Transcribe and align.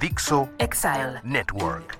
Dixo 0.00 0.48
Exile. 0.58 1.20
Network. 1.24 1.98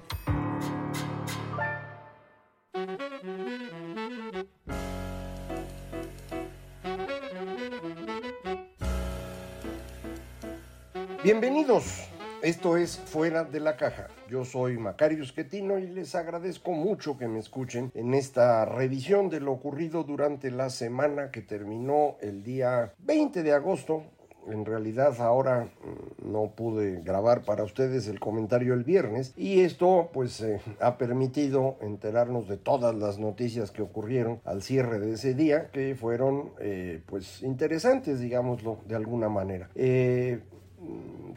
Bienvenidos. 11.24 12.08
Esto 12.40 12.76
es 12.76 12.96
Fuera 12.96 13.42
de 13.42 13.58
la 13.58 13.76
Caja. 13.76 14.06
Yo 14.30 14.44
soy 14.44 14.78
Macario 14.78 15.24
Esquetino 15.24 15.80
y 15.80 15.88
les 15.88 16.14
agradezco 16.14 16.70
mucho 16.70 17.18
que 17.18 17.26
me 17.26 17.40
escuchen 17.40 17.90
en 17.96 18.14
esta 18.14 18.64
revisión 18.64 19.28
de 19.28 19.40
lo 19.40 19.50
ocurrido 19.50 20.04
durante 20.04 20.52
la 20.52 20.70
semana 20.70 21.32
que 21.32 21.42
terminó 21.42 22.16
el 22.20 22.44
día 22.44 22.94
20 22.98 23.42
de 23.42 23.52
agosto. 23.52 24.04
En 24.50 24.64
realidad 24.64 25.20
ahora 25.20 25.64
mm, 25.64 26.32
no 26.32 26.52
pude 26.54 27.00
grabar 27.02 27.42
para 27.42 27.64
ustedes 27.64 28.08
el 28.08 28.20
comentario 28.20 28.74
el 28.74 28.84
viernes 28.84 29.32
y 29.36 29.60
esto 29.60 30.10
pues 30.12 30.40
eh, 30.40 30.60
ha 30.80 30.98
permitido 30.98 31.76
enterarnos 31.80 32.48
de 32.48 32.56
todas 32.56 32.94
las 32.94 33.18
noticias 33.18 33.70
que 33.70 33.82
ocurrieron 33.82 34.40
al 34.44 34.62
cierre 34.62 34.98
de 34.98 35.12
ese 35.12 35.34
día 35.34 35.70
que 35.70 35.94
fueron 35.94 36.50
eh, 36.60 37.02
pues 37.06 37.42
interesantes 37.42 38.20
digámoslo 38.20 38.78
de 38.86 38.96
alguna 38.96 39.28
manera. 39.28 39.70
Eh, 39.74 40.40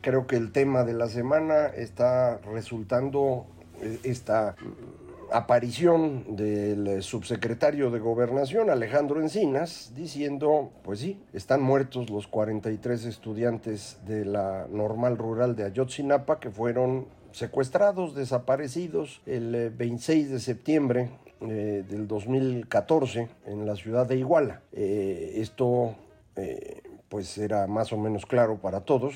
creo 0.01 0.27
que 0.27 0.35
el 0.35 0.51
tema 0.51 0.83
de 0.83 0.93
la 0.93 1.07
semana 1.07 1.67
está 1.67 2.39
resultando 2.39 3.45
eh, 3.81 3.99
esta 4.03 4.55
mm, 4.59 5.00
aparición 5.31 6.35
del 6.35 7.01
subsecretario 7.03 7.89
de 7.91 7.99
Gobernación, 7.99 8.69
Alejandro 8.69 9.21
Encinas, 9.21 9.93
diciendo, 9.95 10.71
pues 10.83 10.99
sí, 10.99 11.19
están 11.33 11.61
muertos 11.61 12.09
los 12.09 12.27
43 12.27 13.05
estudiantes 13.05 13.99
de 14.05 14.25
la 14.25 14.67
normal 14.69 15.17
rural 15.17 15.55
de 15.55 15.65
Ayotzinapa 15.65 16.39
que 16.39 16.51
fueron 16.51 17.07
secuestrados, 17.31 18.13
desaparecidos 18.13 19.21
el 19.25 19.55
eh, 19.55 19.69
26 19.69 20.31
de 20.31 20.39
septiembre 20.39 21.09
eh, 21.41 21.83
del 21.89 22.07
2014 22.07 23.27
en 23.47 23.65
la 23.65 23.75
ciudad 23.75 24.05
de 24.05 24.15
Iguala. 24.17 24.61
Eh, 24.73 25.33
esto 25.37 25.95
eh, 26.35 26.83
pues 27.09 27.35
era 27.39 27.65
más 27.65 27.91
o 27.91 27.97
menos 27.97 28.27
claro 28.27 28.57
para 28.61 28.81
todos, 28.81 29.15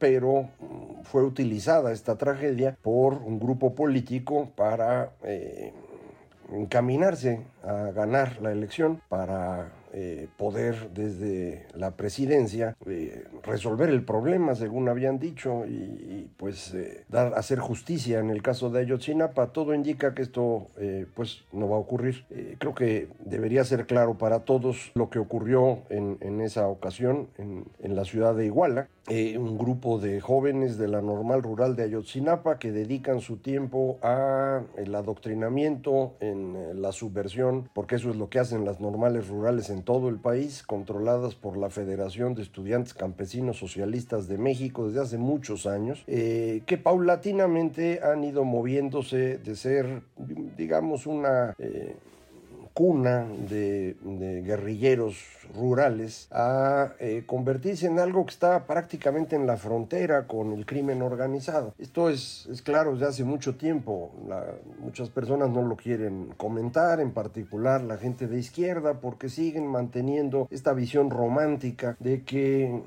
pero 0.00 0.48
mm, 0.58 1.02
fue 1.04 1.22
utilizada 1.22 1.92
esta 1.92 2.16
tragedia 2.18 2.76
por 2.82 3.14
un 3.14 3.38
grupo 3.38 3.76
político 3.76 4.50
para 4.56 5.12
eh, 5.22 5.72
encaminarse 6.52 7.44
a 7.62 7.92
ganar 7.92 8.42
la 8.42 8.50
elección, 8.50 9.00
para 9.08 9.70
eh, 9.92 10.28
poder 10.36 10.90
desde 10.94 11.66
la 11.74 11.92
presidencia 11.96 12.76
eh, 12.86 13.24
resolver 13.42 13.90
el 13.90 14.04
problema, 14.04 14.54
según 14.54 14.88
habían 14.88 15.18
dicho, 15.18 15.64
y, 15.66 15.72
y 15.72 16.30
pues 16.36 16.74
eh, 16.74 17.04
dar, 17.08 17.34
hacer 17.34 17.58
justicia 17.58 18.18
en 18.18 18.30
el 18.30 18.42
caso 18.42 18.70
de 18.70 18.80
Ayotzinapa. 18.80 19.48
Todo 19.48 19.74
indica 19.74 20.14
que 20.14 20.22
esto 20.22 20.68
eh, 20.78 21.06
pues 21.14 21.44
no 21.52 21.68
va 21.68 21.76
a 21.76 21.80
ocurrir. 21.80 22.24
Eh, 22.30 22.56
creo 22.58 22.74
que 22.74 23.08
debería 23.24 23.64
ser 23.64 23.86
claro 23.86 24.18
para 24.18 24.40
todos 24.40 24.92
lo 24.94 25.10
que 25.10 25.18
ocurrió 25.18 25.82
en, 25.90 26.18
en 26.20 26.40
esa 26.40 26.68
ocasión 26.68 27.28
en, 27.38 27.64
en, 27.80 27.96
la 27.96 28.04
ciudad 28.04 28.34
de 28.34 28.46
Iguala. 28.46 28.88
Eh, 29.08 29.38
un 29.38 29.58
grupo 29.58 29.98
de 29.98 30.20
jóvenes 30.20 30.78
de 30.78 30.86
la 30.86 31.02
normal 31.02 31.42
rural 31.42 31.74
de 31.74 31.82
Ayotzinapa 31.82 32.58
que 32.58 32.70
dedican 32.70 33.20
su 33.20 33.38
tiempo 33.38 33.98
a 34.02 34.62
el 34.76 34.94
adoctrinamiento, 34.94 36.14
en 36.20 36.80
la 36.80 36.92
subversión, 36.92 37.68
porque 37.74 37.96
eso 37.96 38.10
es 38.10 38.16
lo 38.16 38.28
que 38.28 38.38
hacen 38.38 38.64
las 38.64 38.80
normales 38.80 39.28
rurales 39.28 39.70
en 39.70 39.79
todo 39.82 40.08
el 40.08 40.16
país, 40.16 40.62
controladas 40.62 41.34
por 41.34 41.56
la 41.56 41.70
Federación 41.70 42.34
de 42.34 42.42
Estudiantes 42.42 42.94
Campesinos 42.94 43.58
Socialistas 43.58 44.28
de 44.28 44.38
México 44.38 44.86
desde 44.86 45.00
hace 45.00 45.18
muchos 45.18 45.66
años, 45.66 46.02
eh, 46.06 46.62
que 46.66 46.78
paulatinamente 46.78 48.00
han 48.02 48.24
ido 48.24 48.44
moviéndose 48.44 49.38
de 49.38 49.56
ser, 49.56 50.02
digamos, 50.56 51.06
una... 51.06 51.54
Eh, 51.58 51.96
cuna 52.74 53.26
de, 53.48 53.96
guerrilleros 54.44 55.16
rurales 55.54 56.28
a 56.30 56.92
eh, 57.00 57.24
convertirse 57.26 57.86
en 57.86 57.98
algo 57.98 58.24
que 58.24 58.30
está 58.30 58.66
prácticamente 58.66 59.36
en 59.36 59.46
la 59.46 59.56
frontera 59.56 60.26
con 60.26 60.52
el 60.52 60.64
crimen 60.66 61.02
organizado. 61.02 61.74
Esto 61.78 62.08
es, 62.08 62.48
es 62.50 62.62
claro 62.62 62.92
desde 62.92 63.06
hace 63.06 63.24
mucho 63.24 63.56
tiempo. 63.56 64.10
La, 64.28 64.44
muchas 64.80 65.08
personas 65.08 65.50
no 65.50 65.62
lo 65.62 65.76
quieren 65.76 66.32
comentar, 66.36 67.00
en 67.00 67.10
particular 67.10 67.82
la 67.82 67.96
gente 67.96 68.26
de 68.26 68.38
izquierda, 68.38 69.00
porque 69.00 69.28
siguen 69.28 69.66
manteniendo 69.66 70.48
esta 70.50 70.72
visión 70.72 71.10
romántica 71.10 71.96
de 71.98 72.22
que 72.22 72.82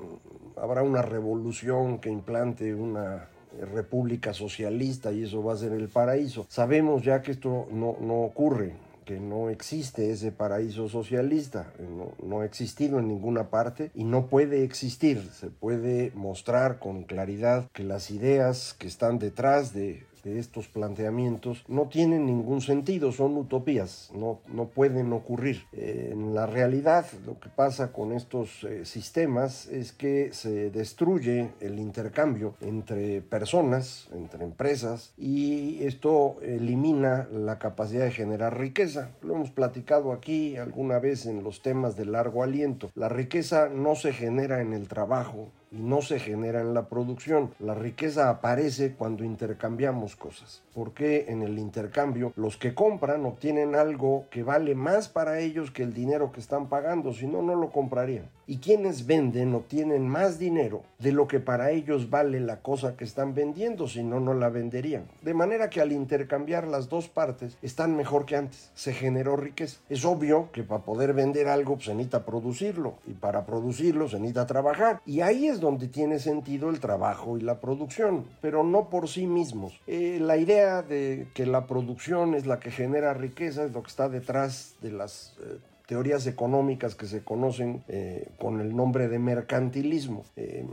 habrá 0.56 0.82
una 0.82 1.02
revolución 1.02 1.98
que 1.98 2.10
implante 2.10 2.74
una 2.74 3.28
república 3.72 4.32
socialista 4.32 5.12
y 5.12 5.24
eso 5.24 5.42
va 5.42 5.52
a 5.52 5.56
ser 5.56 5.72
el 5.72 5.88
paraíso. 5.88 6.46
Sabemos 6.48 7.02
ya 7.02 7.22
que 7.22 7.32
esto 7.32 7.68
no 7.70 8.22
ocurre 8.22 8.74
que 9.04 9.20
no 9.20 9.50
existe 9.50 10.10
ese 10.10 10.32
paraíso 10.32 10.88
socialista, 10.88 11.72
no, 11.78 12.12
no, 12.22 12.40
ha 12.40 12.44
existido 12.44 12.98
en 12.98 13.08
ninguna 13.08 13.50
parte 13.50 13.90
y 13.94 14.04
no 14.04 14.26
puede 14.26 14.64
existir. 14.64 15.30
Se 15.32 15.50
puede 15.50 16.12
mostrar 16.14 16.78
con 16.78 17.04
claridad 17.04 17.68
que 17.72 17.84
las 17.84 18.10
ideas 18.10 18.74
que 18.78 18.86
están 18.86 19.18
detrás 19.18 19.72
de, 19.72 20.04
de 20.24 20.38
estos 20.38 20.68
planteamientos 20.68 21.64
no 21.68 21.88
tienen 21.88 22.26
ningún 22.26 22.60
sentido, 22.60 23.12
son 23.12 23.36
utopías, 23.36 24.10
no, 24.14 24.40
no 24.48 24.66
pueden 24.66 25.12
ocurrir. 25.12 25.64
En 25.72 26.34
la 26.34 26.46
realidad 26.46 27.06
lo 27.26 27.38
que 27.38 27.48
pasa 27.48 27.92
con 27.92 28.12
estos 28.12 28.64
eh, 28.64 28.84
sistemas 28.84 29.66
es 29.66 29.92
que 29.92 30.32
se 30.32 30.70
destruye 30.70 31.50
el 31.60 31.78
intercambio 31.78 32.54
entre 32.60 33.20
personas, 33.20 34.08
entre 34.12 34.44
empresas, 34.44 35.12
y 35.16 35.82
esto 35.84 36.36
elimina 36.42 37.28
la 37.30 37.58
capacidad 37.58 38.04
de 38.04 38.10
generar 38.10 38.58
riqueza. 38.58 39.10
Lo 39.22 39.34
hemos 39.34 39.50
platicado 39.50 40.12
aquí 40.12 40.56
alguna 40.56 40.98
vez 40.98 41.26
en 41.26 41.42
los 41.42 41.62
temas 41.62 41.96
de 41.96 42.06
largo 42.06 42.42
aliento. 42.42 42.90
La 42.94 43.08
riqueza 43.08 43.68
no 43.68 43.94
se 43.94 44.12
genera 44.12 44.60
en 44.60 44.72
el 44.72 44.88
trabajo, 44.88 45.50
y 45.76 45.82
no 45.82 46.02
se 46.02 46.18
genera 46.18 46.60
en 46.60 46.74
la 46.74 46.88
producción. 46.88 47.50
La 47.58 47.74
riqueza 47.74 48.30
aparece 48.30 48.94
cuando 48.94 49.24
intercambiamos 49.24 50.16
cosas, 50.16 50.62
porque 50.74 51.26
en 51.28 51.42
el 51.42 51.58
intercambio 51.58 52.32
los 52.36 52.56
que 52.56 52.74
compran 52.74 53.26
obtienen 53.26 53.74
algo 53.74 54.26
que 54.30 54.42
vale 54.42 54.74
más 54.74 55.08
para 55.08 55.40
ellos 55.40 55.70
que 55.70 55.82
el 55.82 55.92
dinero 55.92 56.32
que 56.32 56.40
están 56.40 56.68
pagando, 56.68 57.12
si 57.12 57.26
no, 57.26 57.42
no 57.42 57.54
lo 57.54 57.70
comprarían. 57.70 58.28
Y 58.46 58.58
quienes 58.58 59.06
venden 59.06 59.54
obtienen 59.54 60.06
más 60.06 60.38
dinero 60.38 60.82
de 60.98 61.12
lo 61.12 61.26
que 61.26 61.40
para 61.40 61.70
ellos 61.70 62.10
vale 62.10 62.40
la 62.40 62.60
cosa 62.60 62.94
que 62.94 63.04
están 63.04 63.34
vendiendo, 63.34 63.88
si 63.88 64.02
no, 64.02 64.20
no 64.20 64.34
la 64.34 64.50
venderían. 64.50 65.06
De 65.22 65.32
manera 65.32 65.70
que 65.70 65.80
al 65.80 65.92
intercambiar 65.92 66.66
las 66.68 66.90
dos 66.90 67.08
partes 67.08 67.56
están 67.62 67.96
mejor 67.96 68.26
que 68.26 68.36
antes. 68.36 68.70
Se 68.74 68.92
generó 68.92 69.36
riqueza. 69.36 69.80
Es 69.88 70.04
obvio 70.04 70.50
que 70.52 70.62
para 70.62 70.84
poder 70.84 71.14
vender 71.14 71.48
algo 71.48 71.76
pues, 71.76 71.86
se 71.86 71.94
necesita 71.94 72.26
producirlo 72.26 72.96
y 73.06 73.14
para 73.14 73.46
producirlo 73.46 74.08
se 74.08 74.18
necesita 74.18 74.46
trabajar. 74.46 75.00
Y 75.06 75.22
ahí 75.22 75.48
es 75.48 75.60
donde 75.64 75.88
tiene 75.88 76.18
sentido 76.18 76.70
el 76.70 76.78
trabajo 76.78 77.38
y 77.38 77.40
la 77.40 77.60
producción, 77.60 78.24
pero 78.40 78.62
no 78.62 78.90
por 78.90 79.08
sí 79.08 79.26
mismos. 79.26 79.80
Eh, 79.86 80.18
la 80.20 80.36
idea 80.36 80.82
de 80.82 81.28
que 81.34 81.46
la 81.46 81.66
producción 81.66 82.34
es 82.34 82.46
la 82.46 82.60
que 82.60 82.70
genera 82.70 83.14
riqueza 83.14 83.64
es 83.64 83.72
lo 83.72 83.82
que 83.82 83.88
está 83.88 84.08
detrás 84.08 84.76
de 84.80 84.92
las... 84.92 85.34
Eh, 85.40 85.58
teorías 85.86 86.26
económicas 86.26 86.94
que 86.94 87.06
se 87.06 87.22
conocen 87.22 87.84
eh, 87.88 88.28
con 88.38 88.60
el 88.60 88.74
nombre 88.74 89.08
de 89.08 89.18
mercantilismo. 89.18 90.24
Eh, 90.36 90.64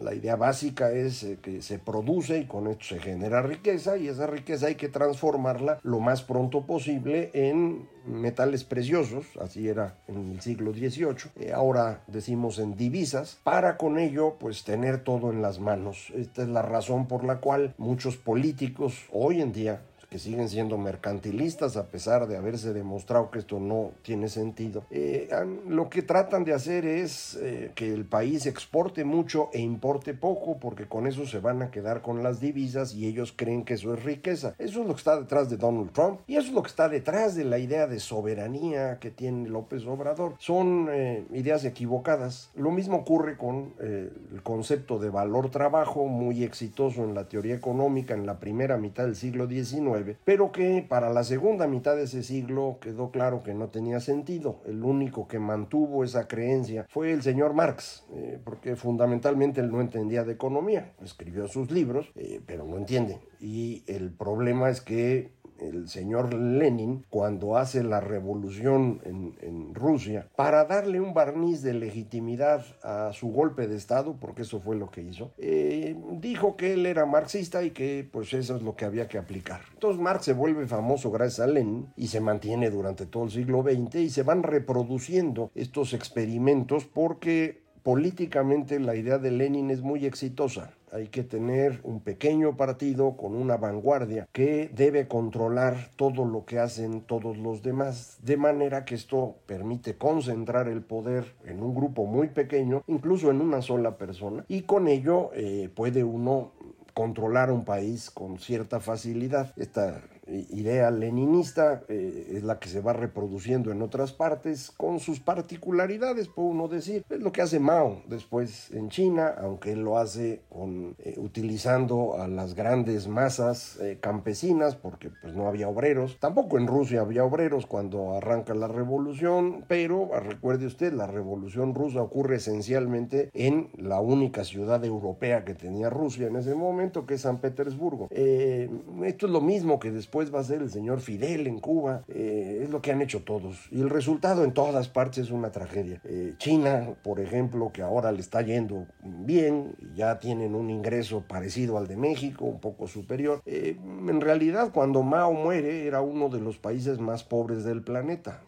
la 0.00 0.14
idea 0.14 0.36
básica 0.36 0.90
es 0.90 1.22
eh, 1.22 1.38
que 1.40 1.62
se 1.62 1.78
produce 1.78 2.38
y 2.38 2.46
con 2.46 2.66
esto 2.66 2.84
se 2.86 2.98
genera 2.98 3.42
riqueza 3.42 3.96
y 3.96 4.08
esa 4.08 4.26
riqueza 4.26 4.66
hay 4.66 4.74
que 4.74 4.88
transformarla 4.88 5.78
lo 5.82 6.00
más 6.00 6.22
pronto 6.22 6.66
posible 6.66 7.30
en 7.32 7.88
metales 8.06 8.64
preciosos, 8.64 9.26
así 9.40 9.68
era 9.68 9.98
en 10.06 10.30
el 10.30 10.40
siglo 10.40 10.72
XVIII, 10.72 11.52
ahora 11.52 12.02
decimos 12.06 12.60
en 12.60 12.76
divisas, 12.76 13.38
para 13.42 13.76
con 13.76 13.98
ello 13.98 14.36
pues 14.38 14.62
tener 14.64 15.02
todo 15.02 15.32
en 15.32 15.42
las 15.42 15.58
manos. 15.58 16.12
Esta 16.14 16.42
es 16.42 16.48
la 16.48 16.62
razón 16.62 17.08
por 17.08 17.24
la 17.24 17.40
cual 17.40 17.74
muchos 17.78 18.16
políticos 18.16 19.06
hoy 19.10 19.40
en 19.40 19.52
día 19.52 19.80
que 20.10 20.18
siguen 20.18 20.48
siendo 20.48 20.78
mercantilistas 20.78 21.76
a 21.76 21.86
pesar 21.86 22.26
de 22.26 22.36
haberse 22.36 22.72
demostrado 22.72 23.30
que 23.30 23.38
esto 23.38 23.60
no 23.60 23.92
tiene 24.02 24.28
sentido, 24.28 24.84
eh, 24.90 25.28
lo 25.68 25.88
que 25.88 26.02
tratan 26.02 26.44
de 26.44 26.54
hacer 26.54 26.84
es 26.84 27.38
eh, 27.40 27.72
que 27.74 27.92
el 27.92 28.04
país 28.04 28.46
exporte 28.46 29.04
mucho 29.04 29.48
e 29.52 29.60
importe 29.60 30.14
poco 30.14 30.58
porque 30.58 30.86
con 30.86 31.06
eso 31.06 31.26
se 31.26 31.38
van 31.38 31.62
a 31.62 31.70
quedar 31.70 32.02
con 32.02 32.22
las 32.22 32.40
divisas 32.40 32.94
y 32.94 33.06
ellos 33.06 33.32
creen 33.34 33.64
que 33.64 33.74
eso 33.74 33.94
es 33.94 34.02
riqueza. 34.04 34.54
Eso 34.58 34.80
es 34.80 34.86
lo 34.86 34.94
que 34.94 34.98
está 34.98 35.18
detrás 35.18 35.50
de 35.50 35.56
Donald 35.56 35.92
Trump 35.92 36.20
y 36.26 36.36
eso 36.36 36.48
es 36.48 36.54
lo 36.54 36.62
que 36.62 36.68
está 36.68 36.88
detrás 36.88 37.34
de 37.34 37.44
la 37.44 37.58
idea 37.58 37.86
de 37.86 38.00
soberanía 38.00 38.98
que 38.98 39.10
tiene 39.10 39.48
López 39.48 39.84
Obrador. 39.86 40.34
Son 40.38 40.88
eh, 40.90 41.26
ideas 41.32 41.64
equivocadas. 41.64 42.50
Lo 42.54 42.70
mismo 42.70 42.98
ocurre 42.98 43.36
con 43.36 43.74
el 43.78 44.42
concepto 44.42 44.98
de 44.98 45.10
valor 45.10 45.50
trabajo 45.50 46.06
muy 46.06 46.44
exitoso 46.44 47.04
en 47.04 47.14
la 47.14 47.28
teoría 47.28 47.54
económica 47.54 48.14
en 48.14 48.26
la 48.26 48.38
primera 48.38 48.76
mitad 48.76 49.04
del 49.04 49.16
siglo 49.16 49.48
XIX, 49.48 49.95
pero 50.24 50.52
que 50.52 50.84
para 50.88 51.10
la 51.12 51.24
segunda 51.24 51.66
mitad 51.66 51.96
de 51.96 52.04
ese 52.04 52.22
siglo 52.22 52.78
quedó 52.80 53.10
claro 53.10 53.42
que 53.42 53.54
no 53.54 53.68
tenía 53.68 54.00
sentido. 54.00 54.60
El 54.66 54.84
único 54.84 55.28
que 55.28 55.38
mantuvo 55.38 56.04
esa 56.04 56.28
creencia 56.28 56.86
fue 56.88 57.12
el 57.12 57.22
señor 57.22 57.54
Marx, 57.54 58.04
eh, 58.14 58.38
porque 58.44 58.76
fundamentalmente 58.76 59.60
él 59.60 59.70
no 59.70 59.80
entendía 59.80 60.24
de 60.24 60.32
economía, 60.32 60.92
escribió 61.02 61.48
sus 61.48 61.70
libros, 61.70 62.10
eh, 62.14 62.40
pero 62.46 62.64
no 62.64 62.76
entiende. 62.76 63.20
Y 63.40 63.84
el 63.86 64.12
problema 64.12 64.70
es 64.70 64.80
que 64.80 65.32
el 65.60 65.88
señor 65.88 66.34
Lenin 66.34 67.04
cuando 67.10 67.56
hace 67.56 67.82
la 67.82 68.00
revolución 68.00 69.00
en, 69.04 69.26
Rusia 69.74 70.28
para 70.36 70.64
darle 70.64 71.00
un 71.00 71.12
barniz 71.12 71.62
de 71.62 71.74
legitimidad 71.74 72.64
a 72.82 73.12
su 73.12 73.28
golpe 73.28 73.66
de 73.66 73.76
Estado, 73.76 74.16
porque 74.18 74.42
eso 74.42 74.60
fue 74.60 74.76
lo 74.76 74.90
que 74.90 75.02
hizo, 75.02 75.32
eh, 75.38 75.96
dijo 76.12 76.56
que 76.56 76.74
él 76.74 76.86
era 76.86 77.04
marxista 77.04 77.62
y 77.62 77.70
que 77.70 78.08
pues 78.10 78.32
eso 78.32 78.56
es 78.56 78.62
lo 78.62 78.74
que 78.74 78.84
había 78.84 79.08
que 79.08 79.18
aplicar. 79.18 79.60
Entonces 79.74 80.00
Marx 80.00 80.24
se 80.24 80.32
vuelve 80.32 80.66
famoso 80.66 81.10
gracias 81.10 81.40
a 81.40 81.50
Lenin 81.50 81.92
y 81.96 82.08
se 82.08 82.20
mantiene 82.20 82.70
durante 82.70 83.06
todo 83.06 83.24
el 83.24 83.30
siglo 83.30 83.62
XX 83.62 83.96
y 83.96 84.10
se 84.10 84.22
van 84.22 84.42
reproduciendo 84.42 85.50
estos 85.54 85.92
experimentos 85.92 86.84
porque 86.84 87.62
políticamente 87.82 88.80
la 88.80 88.96
idea 88.96 89.18
de 89.18 89.30
Lenin 89.30 89.70
es 89.70 89.82
muy 89.82 90.06
exitosa 90.06 90.72
hay 90.96 91.08
que 91.08 91.22
tener 91.22 91.80
un 91.82 92.00
pequeño 92.00 92.56
partido 92.56 93.16
con 93.16 93.34
una 93.34 93.56
vanguardia 93.56 94.26
que 94.32 94.70
debe 94.74 95.08
controlar 95.08 95.90
todo 95.96 96.24
lo 96.24 96.44
que 96.46 96.58
hacen 96.58 97.02
todos 97.02 97.36
los 97.36 97.62
demás, 97.62 98.18
de 98.22 98.36
manera 98.36 98.84
que 98.84 98.94
esto 98.94 99.36
permite 99.46 99.96
concentrar 99.96 100.68
el 100.68 100.82
poder 100.82 101.34
en 101.44 101.62
un 101.62 101.74
grupo 101.74 102.06
muy 102.06 102.28
pequeño, 102.28 102.82
incluso 102.86 103.30
en 103.30 103.40
una 103.40 103.60
sola 103.60 103.98
persona, 103.98 104.44
y 104.48 104.62
con 104.62 104.88
ello 104.88 105.30
eh, 105.34 105.70
puede 105.74 106.02
uno 106.02 106.52
controlar 106.94 107.50
un 107.50 107.66
país 107.66 108.10
con 108.10 108.38
cierta 108.38 108.80
facilidad. 108.80 109.52
Esta 109.58 110.00
idea 110.28 110.90
leninista 110.90 111.82
eh, 111.88 112.32
es 112.34 112.42
la 112.42 112.58
que 112.58 112.68
se 112.68 112.80
va 112.80 112.92
reproduciendo 112.92 113.70
en 113.70 113.82
otras 113.82 114.12
partes 114.12 114.72
con 114.76 114.98
sus 114.98 115.20
particularidades, 115.20 116.28
puede 116.28 116.48
uno 116.48 116.68
decir. 116.68 117.04
Es 117.08 117.20
lo 117.20 117.32
que 117.32 117.42
hace 117.42 117.60
Mao 117.60 118.02
después 118.08 118.70
en 118.72 118.88
China, 118.88 119.34
aunque 119.38 119.72
él 119.72 119.82
lo 119.82 119.98
hace 119.98 120.42
con, 120.48 120.96
eh, 120.98 121.14
utilizando 121.18 122.20
a 122.20 122.28
las 122.28 122.54
grandes 122.54 123.08
masas 123.08 123.78
eh, 123.80 123.98
campesinas 124.00 124.76
porque 124.76 125.10
pues 125.22 125.34
no 125.34 125.46
había 125.46 125.68
obreros. 125.68 126.18
Tampoco 126.18 126.58
en 126.58 126.66
Rusia 126.66 127.00
había 127.00 127.24
obreros 127.24 127.66
cuando 127.66 128.14
arranca 128.14 128.54
la 128.54 128.68
revolución, 128.68 129.64
pero 129.68 130.10
ah, 130.14 130.20
recuerde 130.20 130.66
usted, 130.66 130.92
la 130.92 131.06
revolución 131.06 131.74
rusa 131.74 132.02
ocurre 132.02 132.36
esencialmente 132.36 133.30
en 133.32 133.70
la 133.76 134.00
única 134.00 134.44
ciudad 134.44 134.84
europea 134.84 135.44
que 135.44 135.54
tenía 135.54 135.90
Rusia 135.90 136.26
en 136.26 136.36
ese 136.36 136.54
momento, 136.54 137.06
que 137.06 137.14
es 137.14 137.22
San 137.22 137.38
Petersburgo. 137.38 138.08
esto 138.10 139.26
es 139.26 139.32
lo 139.32 139.40
mismo 139.40 139.78
que 139.78 139.90
después 139.90 140.15
va 140.24 140.40
a 140.40 140.44
ser 140.44 140.62
el 140.62 140.70
señor 140.70 141.00
Fidel 141.00 141.46
en 141.46 141.60
Cuba. 141.60 142.02
Eh, 142.08 142.60
es 142.62 142.70
lo 142.70 142.80
que 142.80 142.92
han 142.92 143.02
hecho 143.02 143.22
todos. 143.22 143.68
Y 143.70 143.80
el 143.80 143.90
resultado 143.90 144.44
en 144.44 144.52
todas 144.52 144.88
partes 144.88 145.26
es 145.26 145.30
una 145.30 145.52
tragedia. 145.52 146.00
Eh, 146.04 146.34
China, 146.38 146.94
por 147.02 147.20
ejemplo, 147.20 147.70
que 147.72 147.82
ahora 147.82 148.12
le 148.12 148.20
está 148.20 148.42
yendo 148.42 148.86
bien, 149.02 149.76
ya 149.94 150.18
tienen 150.18 150.54
un 150.54 150.70
ingreso 150.70 151.24
parecido 151.28 151.78
al 151.78 151.86
de 151.86 151.96
México, 151.96 152.46
un 152.46 152.60
poco 152.60 152.86
superior. 152.86 153.42
Eh, 153.44 153.76
en 153.78 154.20
realidad, 154.20 154.70
cuando 154.72 155.02
Mao 155.02 155.32
muere, 155.32 155.86
era 155.86 156.00
uno 156.00 156.28
de 156.28 156.40
los 156.40 156.56
países 156.56 156.98
más 156.98 157.22
pobres 157.22 157.64
del 157.64 157.82
planeta. 157.82 158.42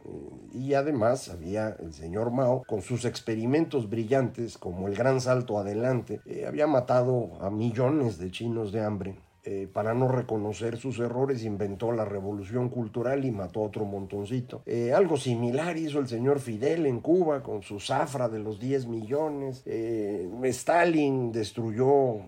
y 0.53 0.75
además 0.75 1.29
había 1.29 1.76
el 1.79 1.93
señor 1.93 2.31
Mao, 2.31 2.64
con 2.67 2.81
sus 2.81 3.05
experimentos 3.05 3.88
brillantes, 3.88 4.56
como 4.56 4.88
el 4.88 4.94
gran 4.94 5.21
salto 5.21 5.59
adelante, 5.59 6.21
había 6.47 6.67
matado 6.67 7.31
a 7.41 7.50
millones 7.50 8.19
de 8.19 8.31
chinos 8.31 8.73
de 8.73 8.81
hambre 8.81 9.17
eh, 9.50 9.67
para 9.67 9.95
no 9.95 10.09
reconocer 10.09 10.77
sus 10.77 10.99
errores, 10.99 11.43
inventó 11.43 11.91
la 11.91 12.05
revolución 12.05 12.69
cultural 12.69 13.25
y 13.25 13.31
mató 13.31 13.61
a 13.61 13.62
otro 13.62 13.87
montoncito. 13.87 14.61
Eh, 14.67 14.93
algo 14.93 15.17
similar 15.17 15.79
hizo 15.79 16.00
el 16.00 16.06
señor 16.06 16.41
Fidel 16.41 16.85
en 16.85 17.00
Cuba 17.00 17.43
con 17.43 17.62
su 17.62 17.81
zafra 17.81 18.29
de 18.29 18.41
los 18.41 18.61
10 18.61 18.89
millones. 18.89 19.62
Eh, 19.65 20.29
Stalin 20.43 21.33
destruyó 21.33 22.19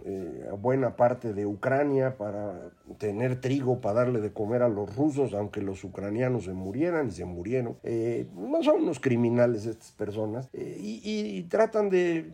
buena 0.59 0.97
parte 0.97 1.35
de 1.35 1.45
Ucrania 1.45 2.17
para 2.17 2.71
tener 2.97 3.41
trigo 3.41 3.81
para 3.81 4.01
darle 4.01 4.21
de 4.21 4.33
comer 4.33 4.63
a 4.63 4.69
los 4.69 4.95
rusos, 4.97 5.35
aunque 5.35 5.61
los 5.61 5.85
ucranianos 5.85 6.45
se 6.45 6.55
murieran 6.55 7.09
y 7.09 7.11
se 7.11 7.27
murieron. 7.27 7.77
no 7.85 8.63
son 8.63 8.83
unos 8.83 8.99
criminales 8.99 9.67
estas 9.67 9.93
personas 9.93 10.49
y, 10.55 11.43
tratan 11.51 11.91
de 11.91 12.31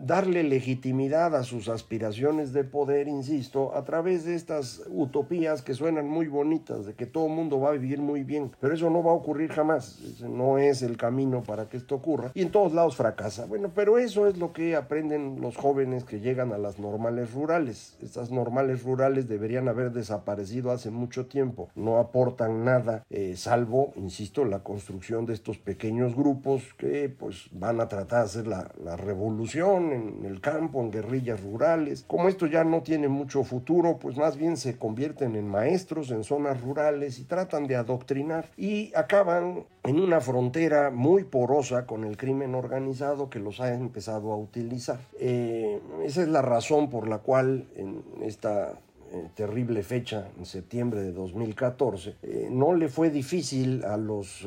darle 0.00 0.42
legitimidad 0.42 1.34
a 1.36 1.42
sus 1.42 1.68
aspiraciones 1.68 2.52
de 2.52 2.64
poder, 2.64 3.08
insisto, 3.08 3.74
a 3.74 3.84
través 3.84 3.93
de 4.02 4.34
estas 4.34 4.82
utopías 4.88 5.62
que 5.62 5.74
suenan 5.74 6.08
muy 6.08 6.26
bonitas, 6.26 6.84
de 6.84 6.94
que 6.94 7.06
todo 7.06 7.26
el 7.26 7.32
mundo 7.32 7.60
va 7.60 7.70
a 7.70 7.72
vivir 7.72 8.00
muy 8.00 8.24
bien, 8.24 8.50
pero 8.60 8.74
eso 8.74 8.90
no 8.90 9.02
va 9.02 9.12
a 9.12 9.14
ocurrir 9.14 9.52
jamás, 9.52 10.00
no 10.28 10.58
es 10.58 10.82
el 10.82 10.96
camino 10.96 11.42
para 11.42 11.68
que 11.68 11.76
esto 11.76 11.94
ocurra 11.94 12.32
y 12.34 12.42
en 12.42 12.50
todos 12.50 12.72
lados 12.72 12.96
fracasa. 12.96 13.46
Bueno, 13.46 13.70
pero 13.74 13.98
eso 13.98 14.26
es 14.26 14.36
lo 14.36 14.52
que 14.52 14.74
aprenden 14.74 15.40
los 15.40 15.56
jóvenes 15.56 16.04
que 16.04 16.20
llegan 16.20 16.52
a 16.52 16.58
las 16.58 16.78
normales 16.78 17.32
rurales. 17.32 17.96
Estas 18.02 18.30
normales 18.30 18.82
rurales 18.82 19.28
deberían 19.28 19.68
haber 19.68 19.92
desaparecido 19.92 20.72
hace 20.72 20.90
mucho 20.90 21.26
tiempo, 21.26 21.68
no 21.76 21.98
aportan 21.98 22.64
nada, 22.64 23.04
eh, 23.10 23.34
salvo, 23.36 23.92
insisto, 23.96 24.44
la 24.44 24.60
construcción 24.60 25.24
de 25.26 25.34
estos 25.34 25.58
pequeños 25.58 26.16
grupos 26.16 26.74
que 26.76 27.08
pues 27.08 27.48
van 27.52 27.80
a 27.80 27.88
tratar 27.88 28.20
de 28.20 28.24
hacer 28.24 28.46
la, 28.46 28.72
la 28.82 28.96
revolución 28.96 29.92
en 29.92 30.24
el 30.24 30.40
campo, 30.40 30.80
en 30.80 30.90
guerrillas 30.90 31.42
rurales. 31.42 32.04
Como 32.08 32.28
esto 32.28 32.46
ya 32.46 32.64
no 32.64 32.82
tiene 32.82 33.08
mucho 33.08 33.44
futuro, 33.44 33.73
pues 33.98 34.16
más 34.16 34.36
bien 34.36 34.56
se 34.56 34.78
convierten 34.78 35.34
en 35.34 35.48
maestros 35.48 36.10
en 36.10 36.22
zonas 36.22 36.60
rurales 36.60 37.18
y 37.18 37.24
tratan 37.24 37.66
de 37.66 37.76
adoctrinar 37.76 38.48
y 38.56 38.92
acaban 38.94 39.66
en 39.82 40.00
una 40.00 40.20
frontera 40.20 40.90
muy 40.90 41.24
porosa 41.24 41.86
con 41.86 42.04
el 42.04 42.16
crimen 42.16 42.54
organizado 42.54 43.28
que 43.30 43.40
los 43.40 43.60
ha 43.60 43.74
empezado 43.74 44.32
a 44.32 44.36
utilizar. 44.36 45.00
Eh, 45.18 45.80
esa 46.04 46.22
es 46.22 46.28
la 46.28 46.42
razón 46.42 46.88
por 46.88 47.08
la 47.08 47.18
cual 47.18 47.66
en 47.76 48.02
esta 48.22 48.78
eh, 49.12 49.28
terrible 49.34 49.82
fecha, 49.82 50.28
en 50.38 50.46
septiembre 50.46 51.02
de 51.02 51.12
2014, 51.12 52.16
eh, 52.22 52.48
no 52.50 52.74
le 52.74 52.88
fue 52.88 53.10
difícil 53.10 53.84
a 53.84 53.96
los 53.96 54.46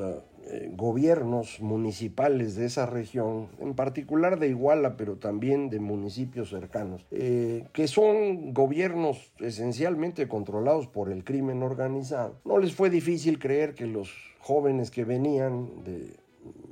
eh, 0.49 0.71
gobiernos 0.73 1.59
municipales 1.59 2.55
de 2.55 2.65
esa 2.67 2.85
región, 2.85 3.49
en 3.59 3.73
particular 3.73 4.39
de 4.39 4.47
Iguala, 4.47 4.95
pero 4.95 5.17
también 5.17 5.69
de 5.69 5.81
municipios 5.81 6.51
cercanos, 6.51 7.05
eh, 7.11 7.65
que 7.73 7.89
son 7.89 8.53
gobiernos 8.53 9.33
esencialmente 9.39 10.29
controlados 10.29 10.87
por 10.87 11.11
el 11.11 11.25
crimen 11.25 11.63
organizado. 11.63 12.35
No 12.45 12.59
les 12.59 12.73
fue 12.73 12.89
difícil 12.89 13.39
creer 13.39 13.75
que 13.75 13.87
los 13.87 14.13
jóvenes 14.39 14.89
que 14.89 15.03
venían 15.03 15.83
de 15.83 16.15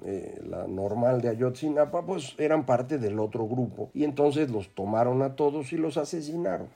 eh, 0.06 0.40
la 0.48 0.68
normal 0.68 1.20
de 1.20 1.30
Ayotzinapa, 1.30 2.06
pues 2.06 2.34
eran 2.38 2.66
parte 2.66 2.98
del 2.98 3.20
otro 3.20 3.46
grupo 3.46 3.90
y 3.94 4.06
entonces 4.06 4.50
los 4.50 4.70
tomaron 4.70 5.22
a 5.22 5.36
todos 5.36 5.74
y 5.74 5.78
los 5.78 5.98
asesinaron. 5.98 6.70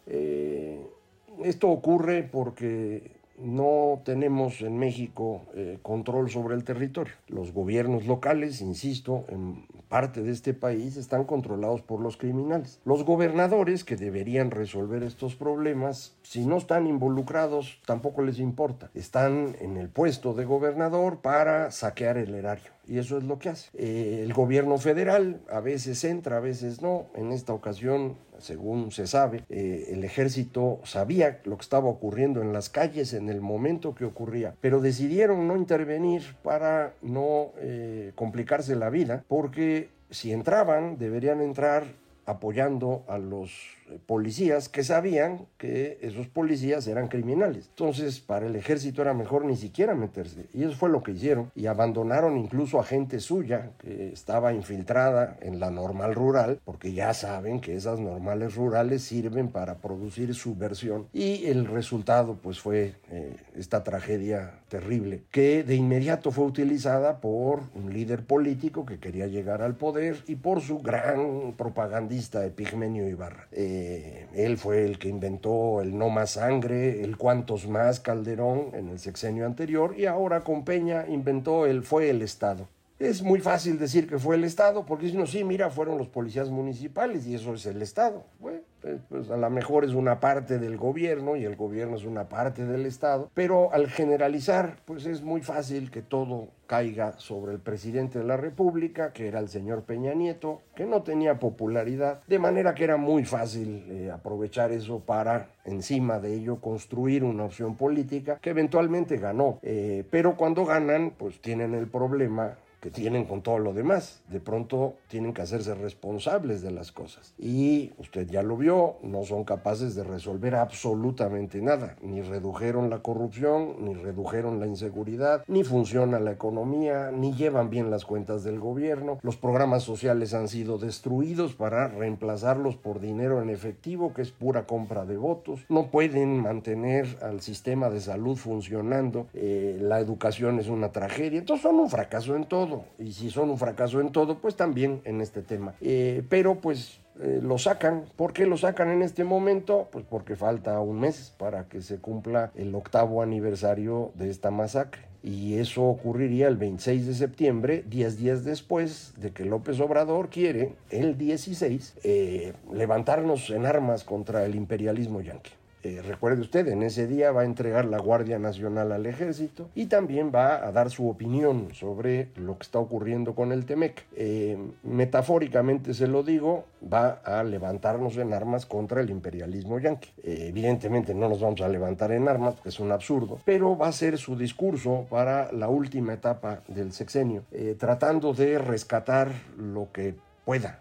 esto 1.45 1.69
ocurre 1.69 2.23
porque 2.23 3.18
no 3.41 4.01
tenemos 4.03 4.61
en 4.61 4.77
México 4.77 5.45
eh, 5.53 5.79
control 5.81 6.29
sobre 6.29 6.55
el 6.55 6.63
territorio. 6.63 7.13
Los 7.27 7.53
gobiernos 7.53 8.05
locales, 8.05 8.61
insisto, 8.61 9.25
en 9.29 9.65
parte 9.87 10.21
de 10.21 10.31
este 10.31 10.53
país 10.53 10.97
están 10.97 11.23
controlados 11.23 11.81
por 11.81 11.99
los 11.99 12.17
criminales. 12.17 12.79
Los 12.85 13.03
gobernadores 13.03 13.83
que 13.83 13.95
deberían 13.95 14.51
resolver 14.51 15.03
estos 15.03 15.35
problemas, 15.35 16.15
si 16.21 16.45
no 16.45 16.57
están 16.57 16.87
involucrados, 16.87 17.79
tampoco 17.85 18.21
les 18.21 18.39
importa. 18.39 18.91
Están 18.93 19.55
en 19.59 19.77
el 19.77 19.89
puesto 19.89 20.33
de 20.33 20.45
gobernador 20.45 21.21
para 21.21 21.71
saquear 21.71 22.17
el 22.17 22.35
erario 22.35 22.78
y 22.89 22.97
eso 22.97 23.17
es 23.19 23.23
lo 23.23 23.37
que 23.37 23.49
hace. 23.49 23.69
Eh, 23.73 24.23
el 24.23 24.33
gobierno 24.33 24.79
federal 24.79 25.41
a 25.51 25.59
veces 25.59 26.03
entra, 26.03 26.37
a 26.37 26.39
veces 26.39 26.81
no. 26.81 27.05
En 27.13 27.31
esta 27.31 27.53
ocasión, 27.53 28.17
según 28.39 28.91
se 28.91 29.05
sabe, 29.05 29.43
eh, 29.49 29.89
el 29.91 30.03
ejército 30.03 30.81
sabía 30.83 31.39
lo 31.45 31.57
que 31.57 31.61
estaba 31.61 31.87
ocurriendo 31.87 32.41
en 32.41 32.51
las 32.51 32.69
calles 32.69 33.13
en 33.13 33.29
el 33.29 33.41
momento 33.41 33.93
que 33.93 34.05
ocurría, 34.05 34.55
pero 34.59 34.81
decidieron 34.81 35.47
no 35.47 35.55
intervenir 35.55 36.35
para 36.41 36.95
no 37.03 37.51
eh, 37.57 38.11
complicarse 38.15 38.75
la 38.75 38.89
vida, 38.89 39.23
porque 39.27 39.89
si 40.09 40.31
entraban, 40.31 40.97
deberían 40.97 41.41
entrar 41.41 41.83
apoyando 42.25 43.03
a 43.07 43.19
los 43.19 43.78
policías 44.05 44.69
que 44.69 44.83
sabían 44.83 45.47
que 45.57 45.97
esos 46.01 46.27
policías 46.27 46.87
eran 46.87 47.07
criminales. 47.07 47.67
Entonces, 47.69 48.19
para 48.19 48.47
el 48.47 48.55
ejército 48.55 49.01
era 49.01 49.13
mejor 49.13 49.45
ni 49.45 49.55
siquiera 49.55 49.95
meterse. 49.95 50.45
Y 50.53 50.63
eso 50.63 50.75
fue 50.75 50.89
lo 50.89 51.03
que 51.03 51.11
hicieron. 51.11 51.51
Y 51.55 51.67
abandonaron 51.67 52.37
incluso 52.37 52.79
a 52.79 52.83
gente 52.83 53.19
suya 53.19 53.71
que 53.79 54.11
estaba 54.11 54.53
infiltrada 54.53 55.37
en 55.41 55.59
la 55.59 55.71
normal 55.71 56.15
rural, 56.15 56.59
porque 56.65 56.93
ya 56.93 57.13
saben 57.13 57.59
que 57.59 57.75
esas 57.75 57.99
normales 57.99 58.55
rurales 58.55 59.03
sirven 59.03 59.49
para 59.49 59.75
producir 59.75 60.33
subversión. 60.35 61.07
Y 61.13 61.47
el 61.47 61.65
resultado, 61.65 62.37
pues, 62.41 62.59
fue 62.59 62.95
eh, 63.11 63.35
esta 63.55 63.83
tragedia 63.83 64.59
terrible, 64.69 65.23
que 65.31 65.63
de 65.63 65.75
inmediato 65.75 66.31
fue 66.31 66.45
utilizada 66.45 67.19
por 67.19 67.61
un 67.75 67.93
líder 67.93 68.23
político 68.23 68.85
que 68.85 68.99
quería 68.99 69.27
llegar 69.27 69.61
al 69.61 69.75
poder 69.75 70.17
y 70.27 70.35
por 70.35 70.61
su 70.61 70.79
gran 70.79 71.53
propagandista 71.57 72.45
Epigmenio 72.45 73.07
Ibarra. 73.07 73.47
Eh, 73.79 74.27
él 74.33 74.57
fue 74.57 74.83
el 74.83 74.99
que 74.99 75.07
inventó 75.07 75.81
el 75.81 75.97
no 75.97 76.09
más 76.09 76.31
sangre, 76.31 77.01
el 77.01 77.15
cuantos 77.15 77.67
más 77.67 78.01
Calderón 78.01 78.71
en 78.73 78.89
el 78.89 78.99
sexenio 78.99 79.45
anterior 79.45 79.95
y 79.97 80.05
ahora 80.05 80.43
con 80.43 80.65
Peña 80.65 81.05
inventó 81.07 81.65
el 81.65 81.83
fue 81.83 82.09
el 82.09 82.21
Estado. 82.21 82.67
Es 82.99 83.21
muy 83.21 83.39
fácil 83.39 83.79
decir 83.79 84.07
que 84.07 84.19
fue 84.19 84.35
el 84.35 84.43
Estado, 84.43 84.85
porque 84.85 85.09
si 85.09 85.15
no, 85.15 85.25
sí, 85.25 85.45
mira, 85.45 85.69
fueron 85.69 85.97
los 85.97 86.09
policías 86.09 86.49
municipales 86.49 87.25
y 87.25 87.35
eso 87.35 87.53
es 87.53 87.65
el 87.65 87.81
Estado. 87.81 88.25
Bueno, 88.39 88.59
pues, 88.81 88.99
pues 89.09 89.29
a 89.29 89.37
lo 89.37 89.49
mejor 89.49 89.85
es 89.85 89.93
una 89.93 90.19
parte 90.19 90.59
del 90.59 90.77
gobierno 90.77 91.35
y 91.35 91.45
el 91.45 91.55
gobierno 91.55 91.95
es 91.95 92.05
una 92.05 92.29
parte 92.29 92.65
del 92.65 92.85
Estado, 92.85 93.29
pero 93.33 93.73
al 93.73 93.87
generalizar, 93.87 94.77
pues 94.85 95.05
es 95.05 95.21
muy 95.21 95.41
fácil 95.41 95.91
que 95.91 96.01
todo 96.01 96.49
caiga 96.67 97.13
sobre 97.17 97.51
el 97.51 97.59
presidente 97.59 98.19
de 98.19 98.25
la 98.25 98.37
República, 98.37 99.11
que 99.11 99.27
era 99.27 99.39
el 99.39 99.49
señor 99.49 99.83
Peña 99.83 100.13
Nieto, 100.13 100.61
que 100.75 100.85
no 100.85 101.01
tenía 101.01 101.39
popularidad, 101.39 102.21
de 102.27 102.37
manera 102.37 102.75
que 102.75 102.83
era 102.83 102.95
muy 102.97 103.25
fácil 103.25 103.85
eh, 103.89 104.11
aprovechar 104.13 104.71
eso 104.71 104.99
para 104.99 105.49
encima 105.65 106.19
de 106.19 106.35
ello 106.35 106.61
construir 106.61 107.23
una 107.23 107.45
opción 107.45 107.75
política 107.75 108.37
que 108.39 108.51
eventualmente 108.51 109.17
ganó. 109.17 109.59
Eh, 109.63 110.03
pero 110.11 110.35
cuando 110.35 110.63
ganan, 110.63 111.13
pues 111.17 111.41
tienen 111.41 111.73
el 111.73 111.87
problema 111.87 112.57
que 112.79 112.89
tienen 112.89 113.25
con 113.25 113.41
todo 113.41 113.59
lo 113.59 113.73
demás. 113.73 114.21
De 114.29 114.39
pronto 114.39 114.95
tienen 115.07 115.33
que 115.33 115.41
hacerse 115.41 115.73
responsables 115.73 116.61
de 116.61 116.71
las 116.71 116.91
cosas. 116.91 117.33
Y 117.37 117.91
usted 117.97 118.27
ya 118.27 118.43
lo 118.43 118.57
vio, 118.57 118.95
no 119.03 119.23
son 119.23 119.43
capaces 119.43 119.95
de 119.95 120.03
resolver 120.03 120.55
absolutamente 120.55 121.61
nada. 121.61 121.95
Ni 122.01 122.21
redujeron 122.21 122.89
la 122.89 122.99
corrupción, 122.99 123.83
ni 123.83 123.93
redujeron 123.93 124.59
la 124.59 124.67
inseguridad, 124.67 125.43
ni 125.47 125.63
funciona 125.63 126.19
la 126.19 126.31
economía, 126.31 127.11
ni 127.11 127.33
llevan 127.33 127.69
bien 127.69 127.91
las 127.91 128.05
cuentas 128.05 128.43
del 128.43 128.59
gobierno. 128.59 129.19
Los 129.21 129.37
programas 129.37 129.83
sociales 129.83 130.33
han 130.33 130.47
sido 130.47 130.77
destruidos 130.77 131.53
para 131.53 131.87
reemplazarlos 131.87 132.75
por 132.75 132.99
dinero 132.99 133.41
en 133.41 133.49
efectivo, 133.49 134.13
que 134.13 134.21
es 134.21 134.31
pura 134.31 134.65
compra 134.65 135.05
de 135.05 135.17
votos. 135.17 135.65
No 135.69 135.87
pueden 135.87 136.41
mantener 136.41 137.17
al 137.21 137.41
sistema 137.41 137.89
de 137.89 138.01
salud 138.01 138.37
funcionando. 138.37 139.27
Eh, 139.33 139.77
la 139.81 139.99
educación 139.99 140.59
es 140.59 140.67
una 140.67 140.91
tragedia. 140.91 141.39
Entonces 141.39 141.63
son 141.63 141.75
un 141.79 141.89
fracaso 141.89 142.35
en 142.35 142.45
todo 142.45 142.68
y 142.97 143.13
si 143.13 143.29
son 143.29 143.49
un 143.49 143.57
fracaso 143.57 144.01
en 144.01 144.11
todo, 144.11 144.39
pues 144.39 144.55
también 144.55 145.01
en 145.05 145.21
este 145.21 145.41
tema. 145.41 145.73
Eh, 145.81 146.23
pero 146.29 146.55
pues 146.55 146.99
eh, 147.19 147.39
lo 147.41 147.57
sacan. 147.57 148.05
¿Por 148.15 148.33
qué 148.33 148.45
lo 148.45 148.57
sacan 148.57 148.89
en 148.89 149.01
este 149.01 149.23
momento? 149.23 149.89
Pues 149.91 150.05
porque 150.09 150.35
falta 150.35 150.79
un 150.79 150.99
mes 150.99 151.33
para 151.37 151.67
que 151.67 151.81
se 151.81 151.97
cumpla 151.97 152.51
el 152.55 152.73
octavo 152.75 153.21
aniversario 153.21 154.11
de 154.15 154.29
esta 154.29 154.51
masacre. 154.51 155.01
Y 155.21 155.55
eso 155.55 155.83
ocurriría 155.83 156.47
el 156.47 156.55
26 156.55 157.07
de 157.07 157.13
septiembre, 157.13 157.83
10 157.89 158.17
días 158.17 158.45
después 158.45 159.13
de 159.17 159.31
que 159.31 159.43
López 159.43 159.77
Obrador 159.81 160.29
quiere, 160.29 160.75
el 160.91 161.17
16, 161.17 161.95
eh, 162.03 162.53
levantarnos 162.71 163.49
en 163.49 163.65
armas 163.65 164.05
contra 164.05 164.45
el 164.45 164.55
imperialismo 164.55 165.19
yanqui. 165.19 165.58
Eh, 165.81 166.01
recuerde 166.05 166.41
usted, 166.41 166.67
en 166.67 166.83
ese 166.83 167.07
día 167.07 167.31
va 167.31 167.41
a 167.41 167.45
entregar 167.45 167.85
la 167.85 167.99
Guardia 167.99 168.37
Nacional 168.37 168.91
al 168.91 169.05
Ejército 169.05 169.69
y 169.75 169.85
también 169.85 170.31
va 170.33 170.67
a 170.67 170.71
dar 170.71 170.89
su 170.89 171.09
opinión 171.09 171.69
sobre 171.73 172.29
lo 172.35 172.57
que 172.57 172.63
está 172.63 172.79
ocurriendo 172.79 173.33
con 173.33 173.51
el 173.51 173.65
Temec. 173.65 174.05
Eh, 174.15 174.57
metafóricamente 174.83 175.93
se 175.93 176.07
lo 176.07 176.23
digo, 176.23 176.65
va 176.81 177.21
a 177.23 177.43
levantarnos 177.43 178.17
en 178.17 178.33
armas 178.33 178.65
contra 178.65 178.99
el 178.99 179.09
imperialismo 179.09 179.79
yanqui. 179.79 180.09
Eh, 180.23 180.47
evidentemente 180.49 181.13
no 181.13 181.29
nos 181.29 181.39
vamos 181.39 181.61
a 181.61 181.69
levantar 181.69 182.11
en 182.11 182.27
armas, 182.27 182.55
porque 182.55 182.69
es 182.69 182.79
un 182.79 182.91
absurdo, 182.91 183.39
pero 183.45 183.77
va 183.77 183.87
a 183.87 183.93
ser 183.93 184.17
su 184.17 184.35
discurso 184.35 185.05
para 185.09 185.51
la 185.53 185.69
última 185.69 186.13
etapa 186.13 186.61
del 186.67 186.91
sexenio, 186.91 187.43
tratando 187.77 188.33
de 188.33 188.57
rescatar 188.57 189.31
lo 189.57 189.91
que 189.91 190.15
pueda 190.43 190.79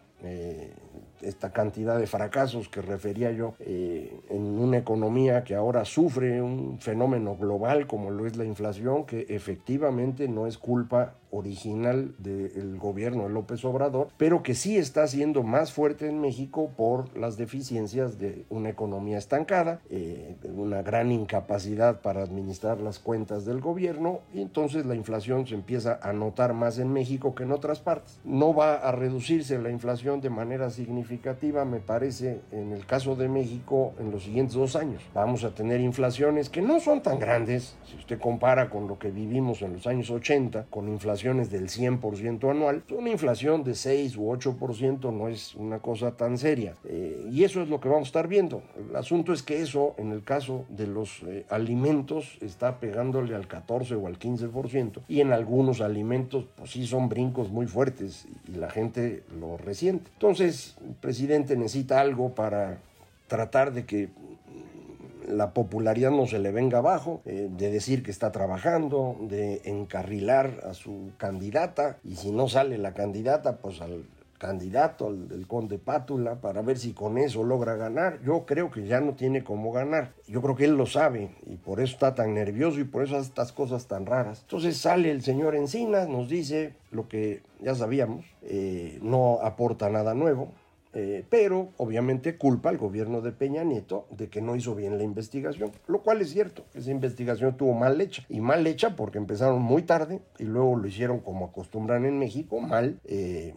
esta 1.22 1.52
cantidad 1.52 1.98
de 1.98 2.06
fracasos 2.06 2.68
que 2.68 2.82
refería 2.82 3.30
yo 3.32 3.54
eh, 3.60 4.20
en 4.30 4.58
una 4.58 4.78
economía 4.78 5.44
que 5.44 5.54
ahora 5.54 5.84
sufre 5.84 6.42
un 6.42 6.78
fenómeno 6.80 7.36
global 7.36 7.86
como 7.86 8.10
lo 8.10 8.26
es 8.26 8.36
la 8.36 8.44
inflación, 8.44 9.04
que 9.04 9.26
efectivamente 9.28 10.28
no 10.28 10.46
es 10.46 10.58
culpa 10.58 11.14
original 11.30 12.14
del 12.18 12.78
gobierno 12.78 13.24
de 13.24 13.30
López 13.30 13.64
Obrador, 13.64 14.08
pero 14.16 14.42
que 14.42 14.54
sí 14.54 14.76
está 14.76 15.06
siendo 15.06 15.42
más 15.42 15.72
fuerte 15.72 16.08
en 16.08 16.20
México 16.20 16.70
por 16.76 17.16
las 17.16 17.36
deficiencias 17.36 18.18
de 18.18 18.44
una 18.48 18.70
economía 18.70 19.18
estancada, 19.18 19.80
eh, 19.90 20.36
una 20.54 20.82
gran 20.82 21.12
incapacidad 21.12 22.00
para 22.00 22.22
administrar 22.22 22.80
las 22.80 22.98
cuentas 22.98 23.44
del 23.44 23.60
gobierno 23.60 24.20
y 24.32 24.40
entonces 24.40 24.86
la 24.86 24.94
inflación 24.94 25.46
se 25.46 25.54
empieza 25.54 25.98
a 26.02 26.12
notar 26.12 26.54
más 26.54 26.78
en 26.78 26.92
México 26.92 27.34
que 27.34 27.42
en 27.44 27.52
otras 27.52 27.80
partes. 27.80 28.20
No 28.24 28.54
va 28.54 28.74
a 28.76 28.92
reducirse 28.92 29.58
la 29.58 29.70
inflación 29.70 30.20
de 30.20 30.30
manera 30.30 30.70
significativa, 30.70 31.64
me 31.64 31.80
parece, 31.80 32.40
en 32.52 32.72
el 32.72 32.86
caso 32.86 33.16
de 33.16 33.28
México 33.28 33.92
en 33.98 34.10
los 34.10 34.24
siguientes 34.24 34.54
dos 34.54 34.76
años. 34.76 35.02
Vamos 35.14 35.44
a 35.44 35.54
tener 35.54 35.80
inflaciones 35.80 36.48
que 36.48 36.62
no 36.62 36.80
son 36.80 37.02
tan 37.02 37.18
grandes, 37.18 37.76
si 37.86 37.96
usted 37.96 38.18
compara 38.18 38.70
con 38.70 38.88
lo 38.88 38.98
que 38.98 39.10
vivimos 39.10 39.62
en 39.62 39.74
los 39.74 39.86
años 39.86 40.10
80, 40.10 40.66
con 40.70 40.88
inflación 40.88 41.17
del 41.22 41.68
100% 41.68 42.50
anual, 42.50 42.82
una 42.90 43.10
inflación 43.10 43.64
de 43.64 43.74
6 43.74 44.16
u 44.16 44.30
8% 44.30 45.12
no 45.12 45.28
es 45.28 45.54
una 45.54 45.80
cosa 45.80 46.16
tan 46.16 46.38
seria. 46.38 46.74
Eh, 46.84 47.28
y 47.30 47.44
eso 47.44 47.60
es 47.62 47.68
lo 47.68 47.80
que 47.80 47.88
vamos 47.88 48.08
a 48.08 48.10
estar 48.10 48.28
viendo. 48.28 48.62
El 48.76 48.94
asunto 48.94 49.32
es 49.32 49.42
que 49.42 49.60
eso, 49.60 49.94
en 49.98 50.12
el 50.12 50.22
caso 50.22 50.64
de 50.68 50.86
los 50.86 51.22
eh, 51.24 51.44
alimentos, 51.50 52.38
está 52.40 52.78
pegándole 52.78 53.34
al 53.34 53.48
14 53.48 53.96
o 53.96 54.06
al 54.06 54.18
15%. 54.18 55.00
Y 55.08 55.20
en 55.20 55.32
algunos 55.32 55.80
alimentos, 55.80 56.44
pues 56.56 56.70
sí 56.70 56.86
son 56.86 57.08
brincos 57.08 57.50
muy 57.50 57.66
fuertes 57.66 58.26
y 58.46 58.56
la 58.56 58.70
gente 58.70 59.24
lo 59.40 59.56
resiente. 59.56 60.10
Entonces, 60.12 60.76
el 60.86 60.94
presidente 60.94 61.56
necesita 61.56 62.00
algo 62.00 62.34
para 62.34 62.78
tratar 63.26 63.72
de 63.72 63.84
que 63.84 64.08
la 65.28 65.52
popularidad 65.52 66.10
no 66.10 66.26
se 66.26 66.38
le 66.38 66.52
venga 66.52 66.78
abajo, 66.78 67.22
eh, 67.24 67.48
de 67.50 67.70
decir 67.70 68.02
que 68.02 68.10
está 68.10 68.32
trabajando, 68.32 69.16
de 69.20 69.60
encarrilar 69.64 70.60
a 70.64 70.74
su 70.74 71.12
candidata 71.16 71.98
y 72.04 72.16
si 72.16 72.30
no 72.30 72.48
sale 72.48 72.78
la 72.78 72.94
candidata, 72.94 73.58
pues 73.58 73.80
al 73.80 74.04
candidato, 74.38 75.08
al 75.08 75.46
conde 75.46 75.78
Pátula, 75.78 76.36
para 76.36 76.62
ver 76.62 76.78
si 76.78 76.92
con 76.92 77.18
eso 77.18 77.42
logra 77.42 77.74
ganar. 77.74 78.20
Yo 78.22 78.46
creo 78.46 78.70
que 78.70 78.86
ya 78.86 79.00
no 79.00 79.14
tiene 79.14 79.44
cómo 79.44 79.72
ganar. 79.72 80.12
Yo 80.26 80.40
creo 80.40 80.54
que 80.54 80.64
él 80.64 80.76
lo 80.76 80.86
sabe 80.86 81.34
y 81.46 81.56
por 81.56 81.80
eso 81.80 81.94
está 81.94 82.14
tan 82.14 82.34
nervioso 82.34 82.78
y 82.80 82.84
por 82.84 83.02
eso 83.02 83.16
hace 83.16 83.28
estas 83.28 83.52
cosas 83.52 83.86
tan 83.86 84.06
raras. 84.06 84.40
Entonces 84.42 84.78
sale 84.78 85.10
el 85.10 85.22
señor 85.22 85.54
Encinas, 85.54 86.08
nos 86.08 86.28
dice 86.28 86.74
lo 86.90 87.08
que 87.08 87.42
ya 87.60 87.74
sabíamos, 87.74 88.24
eh, 88.42 88.98
no 89.02 89.40
aporta 89.42 89.90
nada 89.90 90.14
nuevo, 90.14 90.52
eh, 90.94 91.24
pero 91.28 91.68
obviamente 91.76 92.36
culpa 92.36 92.70
al 92.70 92.78
gobierno 92.78 93.20
de 93.20 93.32
Peña 93.32 93.64
Nieto 93.64 94.06
de 94.10 94.28
que 94.28 94.40
no 94.40 94.56
hizo 94.56 94.74
bien 94.74 94.96
la 94.96 95.04
investigación, 95.04 95.70
lo 95.86 96.02
cual 96.02 96.20
es 96.20 96.30
cierto, 96.30 96.64
esa 96.74 96.90
investigación 96.90 97.50
estuvo 97.50 97.74
mal 97.74 98.00
hecha, 98.00 98.24
y 98.28 98.40
mal 98.40 98.66
hecha 98.66 98.96
porque 98.96 99.18
empezaron 99.18 99.60
muy 99.62 99.82
tarde 99.82 100.20
y 100.38 100.44
luego 100.44 100.76
lo 100.76 100.88
hicieron 100.88 101.20
como 101.20 101.46
acostumbran 101.46 102.04
en 102.04 102.18
México, 102.18 102.60
mal. 102.60 102.98
Eh, 103.04 103.54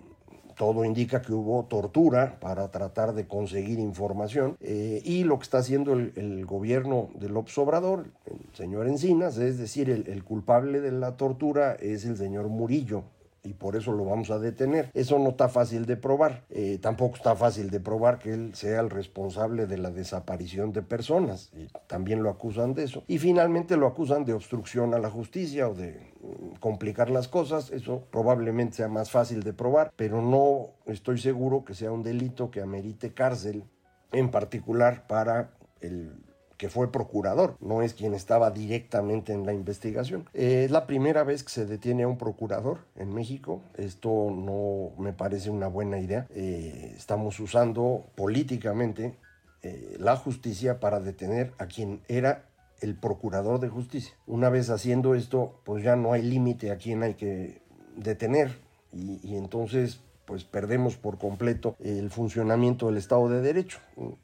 todo 0.57 0.85
indica 0.85 1.21
que 1.23 1.33
hubo 1.33 1.65
tortura 1.65 2.37
para 2.39 2.69
tratar 2.69 3.13
de 3.13 3.25
conseguir 3.25 3.79
información 3.79 4.57
eh, 4.59 5.01
y 5.03 5.23
lo 5.23 5.39
que 5.39 5.43
está 5.43 5.57
haciendo 5.57 5.93
el, 5.93 6.45
gobierno 6.45 7.09
del 7.15 7.33
López 7.33 7.57
el 7.57 8.55
señor 8.55 8.87
Encinas, 8.87 9.37
es 9.37 9.57
decir, 9.57 9.89
el 9.89 10.23
culpable 10.23 10.81
de 10.81 10.91
la 10.91 11.17
tortura 11.17 11.73
es 11.73 12.05
el 12.05 12.17
señor 12.17 12.49
Murillo, 12.49 13.05
y 13.43 13.53
por 13.53 13.75
eso 13.75 13.91
lo 13.91 14.05
vamos 14.05 14.29
a 14.29 14.39
detener. 14.39 14.91
Eso 14.93 15.17
no 15.19 15.29
está 15.29 15.49
fácil 15.49 15.85
de 15.85 15.97
probar. 15.97 16.43
Eh, 16.49 16.77
tampoco 16.81 17.15
está 17.15 17.35
fácil 17.35 17.69
de 17.69 17.79
probar 17.79 18.19
que 18.19 18.33
él 18.33 18.53
sea 18.53 18.79
el 18.81 18.89
responsable 18.89 19.65
de 19.65 19.77
la 19.77 19.89
desaparición 19.89 20.71
de 20.71 20.81
personas. 20.81 21.51
También 21.87 22.21
lo 22.23 22.29
acusan 22.29 22.73
de 22.73 22.83
eso. 22.83 23.03
Y 23.07 23.17
finalmente 23.17 23.77
lo 23.77 23.87
acusan 23.87 24.25
de 24.25 24.33
obstrucción 24.33 24.93
a 24.93 24.99
la 24.99 25.09
justicia 25.09 25.67
o 25.67 25.73
de 25.73 26.13
mm, 26.21 26.59
complicar 26.59 27.09
las 27.09 27.27
cosas. 27.27 27.71
Eso 27.71 28.03
probablemente 28.11 28.77
sea 28.77 28.87
más 28.87 29.09
fácil 29.09 29.43
de 29.43 29.53
probar, 29.53 29.91
pero 29.95 30.21
no 30.21 30.69
estoy 30.85 31.17
seguro 31.17 31.65
que 31.65 31.73
sea 31.73 31.91
un 31.91 32.03
delito 32.03 32.51
que 32.51 32.61
amerite 32.61 33.13
cárcel, 33.13 33.63
en 34.11 34.29
particular 34.29 35.07
para 35.07 35.51
el 35.79 36.30
que 36.61 36.69
fue 36.69 36.91
procurador, 36.91 37.57
no 37.59 37.81
es 37.81 37.95
quien 37.95 38.13
estaba 38.13 38.51
directamente 38.51 39.33
en 39.33 39.47
la 39.47 39.51
investigación. 39.51 40.29
Eh, 40.35 40.65
es 40.65 40.69
la 40.69 40.85
primera 40.85 41.23
vez 41.23 41.43
que 41.43 41.49
se 41.49 41.65
detiene 41.65 42.03
a 42.03 42.07
un 42.07 42.19
procurador 42.19 42.81
en 42.95 43.11
México. 43.15 43.63
Esto 43.77 44.29
no 44.29 44.91
me 45.01 45.11
parece 45.11 45.49
una 45.49 45.65
buena 45.65 45.97
idea. 45.97 46.27
Eh, 46.35 46.93
estamos 46.95 47.39
usando 47.39 48.05
políticamente 48.13 49.17
eh, 49.63 49.97
la 49.97 50.15
justicia 50.15 50.79
para 50.79 50.99
detener 50.99 51.51
a 51.57 51.65
quien 51.65 52.01
era 52.07 52.45
el 52.79 52.93
procurador 52.93 53.59
de 53.59 53.69
justicia. 53.69 54.13
Una 54.27 54.51
vez 54.51 54.69
haciendo 54.69 55.15
esto, 55.15 55.59
pues 55.63 55.83
ya 55.83 55.95
no 55.95 56.13
hay 56.13 56.21
límite 56.21 56.69
a 56.69 56.77
quien 56.77 57.01
hay 57.01 57.15
que 57.15 57.63
detener 57.95 58.59
y, 58.93 59.19
y 59.27 59.35
entonces 59.35 60.01
pues 60.31 60.45
perdemos 60.45 60.95
por 60.95 61.17
completo 61.17 61.75
el 61.83 62.09
funcionamiento 62.09 62.85
del 62.85 62.95
Estado 62.95 63.27
de 63.27 63.41
Derecho. 63.41 63.79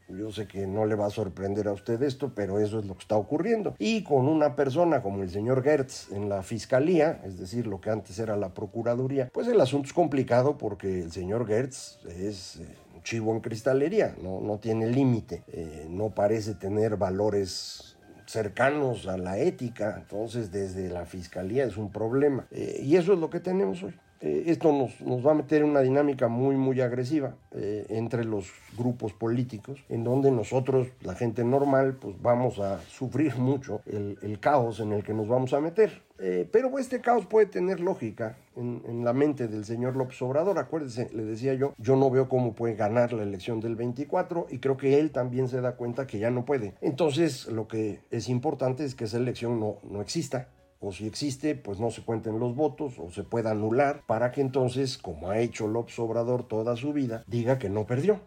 Yo 0.08 0.32
sé 0.32 0.48
que 0.48 0.66
no 0.66 0.86
le 0.86 0.96
va 0.96 1.08
a 1.08 1.10
sorprender 1.10 1.68
a 1.68 1.74
usted 1.74 2.02
esto, 2.02 2.32
pero 2.34 2.60
eso 2.60 2.80
es 2.80 2.86
lo 2.86 2.94
que 2.94 3.02
está 3.02 3.18
ocurriendo. 3.18 3.76
Y 3.78 4.04
con 4.04 4.30
una 4.30 4.56
persona 4.56 5.02
como 5.02 5.22
el 5.22 5.30
señor 5.30 5.64
Gertz 5.64 6.10
en 6.14 6.30
la 6.30 6.44
Fiscalía, 6.44 7.20
es 7.26 7.38
decir, 7.38 7.68
lo 7.68 7.82
que 7.82 7.90
antes 7.90 8.18
era 8.20 8.38
la 8.38 8.54
Procuraduría, 8.54 9.30
pues 9.34 9.50
el 9.50 9.60
asunto 9.60 9.88
es 9.88 9.94
complicado 9.94 10.58
porque 10.58 11.02
el 11.02 11.12
señor 11.12 11.46
Gertz 11.46 12.00
es... 12.08 12.56
Eh, 12.62 12.68
chivo 13.04 13.34
en 13.34 13.40
cristalería, 13.40 14.16
no, 14.22 14.42
no 14.42 14.58
tiene 14.58 14.88
límite, 14.88 15.42
eh, 15.48 15.88
no 15.90 16.10
parece 16.10 16.56
tener 16.56 16.98
valores 16.98 17.96
cercanos 18.26 19.08
a 19.08 19.18
la 19.18 19.38
ética, 19.40 19.96
entonces 19.98 20.52
desde 20.52 20.90
la 20.90 21.06
fiscalía 21.06 21.64
es 21.64 21.78
un 21.78 21.90
problema. 21.90 22.48
Eh, 22.52 22.82
y 22.84 22.98
eso 22.98 23.14
es 23.14 23.20
lo 23.20 23.30
que 23.30 23.40
tenemos 23.40 23.82
hoy. 23.84 23.94
Eh, 24.22 24.46
esto 24.48 24.72
nos, 24.72 25.00
nos, 25.02 25.26
va 25.26 25.32
a 25.32 25.36
meter 25.36 25.62
en 25.62 25.70
una 25.70 25.82
dinámica 25.82 26.28
muy, 26.28 26.56
muy 26.56 26.82
agresiva 26.82 27.36
eh, 27.52 27.86
entre 27.90 28.26
los 28.26 28.52
grupos 28.78 29.14
políticos, 29.14 29.84
en 29.90 30.04
donde 30.04 30.32
nosotros, 30.32 30.88
la 31.02 31.14
gente 31.14 31.44
normal, 31.44 31.98
pues 32.00 32.16
vamos 32.22 32.60
a 32.60 32.80
sufrir 32.82 33.36
mucho 33.38 33.82
el, 33.86 34.18
el 34.22 34.40
caos 34.40 34.80
en 34.80 34.94
el 34.94 35.04
que 35.04 35.14
nos 35.14 35.28
vamos 35.28 35.54
a 35.54 35.62
meter. 35.62 36.08
Eh, 36.20 36.50
pero 36.52 36.80
este 36.80 37.00
caos 37.00 37.28
puede 37.28 37.46
tener 37.46 37.80
lógica 37.80 38.38
en, 38.56 38.82
en, 38.88 39.06
la 39.06 39.14
mente 39.14 39.48
del 39.48 39.66
señor 39.66 39.96
López 39.96 40.20
Obrador. 40.24 40.58
Acuérdese, 40.58 41.10
le 41.14 41.24
decía 41.24 41.54
yo, 41.54 41.74
yo 41.78 41.96
no 41.96 42.10
veo 42.10 42.28
cómo 42.28 42.56
puede 42.56 42.74
ganar 42.74 43.14
la 43.14 43.22
elección 43.22 43.60
del 43.60 43.76
24 43.76 44.48
y 44.50 44.58
creo 44.58 44.78
que 44.78 45.00
él 45.00 45.12
también 45.12 45.48
se 45.48 45.62
da 45.62 45.76
cuenta 45.76 46.08
que 46.08 46.18
ya 46.18 46.32
no 46.32 46.44
puede. 46.44 46.74
Entonces, 46.82 47.48
lo 47.48 47.68
que 47.68 48.00
es 48.10 48.30
importante 48.30 48.84
es 48.84 48.96
que 48.96 49.04
esa 49.04 49.18
elección 49.18 49.60
no, 49.60 49.78
no 49.84 50.02
exista 50.02 50.50
o 50.80 50.92
si 50.92 51.08
existe, 51.08 51.56
pues 51.56 51.80
no 51.80 51.92
se 51.92 52.04
cuenten 52.04 52.40
los 52.40 52.56
votos 52.56 53.00
o 53.00 53.12
se 53.12 53.24
pueda 53.24 53.52
anular 53.52 54.04
para 54.06 54.32
que 54.32 54.42
entonces, 54.42 54.98
como 54.98 55.30
ha 55.30 55.40
hecho 55.40 55.68
López 55.68 55.98
Obrador 56.00 56.48
toda 56.48 56.76
su 56.76 56.94
vida, 56.94 57.24
diga 57.28 57.58
que 57.58 57.70
no 57.70 57.86
perdió, 57.86 58.20